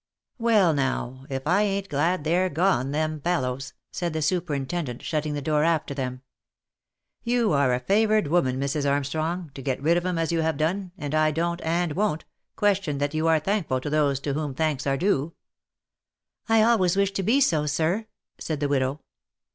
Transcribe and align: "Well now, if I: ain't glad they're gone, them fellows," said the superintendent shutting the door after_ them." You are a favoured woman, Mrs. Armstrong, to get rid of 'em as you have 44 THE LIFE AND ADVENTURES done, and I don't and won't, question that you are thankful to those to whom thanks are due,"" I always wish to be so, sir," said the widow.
"Well 0.39 0.73
now, 0.73 1.27
if 1.29 1.45
I: 1.45 1.61
ain't 1.61 1.87
glad 1.87 2.23
they're 2.23 2.49
gone, 2.49 2.89
them 2.91 3.21
fellows," 3.21 3.73
said 3.91 4.13
the 4.13 4.21
superintendent 4.23 5.03
shutting 5.03 5.35
the 5.35 5.43
door 5.43 5.63
after_ 5.63 5.93
them." 5.95 6.23
You 7.33 7.53
are 7.53 7.71
a 7.71 7.79
favoured 7.79 8.25
woman, 8.25 8.59
Mrs. 8.59 8.89
Armstrong, 8.91 9.51
to 9.53 9.61
get 9.61 9.79
rid 9.79 9.97
of 9.97 10.05
'em 10.07 10.17
as 10.17 10.31
you 10.31 10.39
have 10.39 10.55
44 10.55 10.57
THE 10.57 10.63
LIFE 10.63 10.69
AND 10.69 10.83
ADVENTURES 10.83 10.99
done, 10.99 11.05
and 11.05 11.13
I 11.13 11.31
don't 11.31 11.61
and 11.63 11.91
won't, 11.93 12.25
question 12.55 12.97
that 12.97 13.13
you 13.13 13.27
are 13.27 13.39
thankful 13.39 13.79
to 13.79 13.91
those 13.91 14.19
to 14.21 14.33
whom 14.33 14.55
thanks 14.55 14.87
are 14.87 14.97
due,"" 14.97 15.35
I 16.49 16.63
always 16.63 16.97
wish 16.97 17.11
to 17.13 17.21
be 17.21 17.39
so, 17.39 17.67
sir," 17.67 18.07
said 18.39 18.59
the 18.59 18.67
widow. 18.67 19.01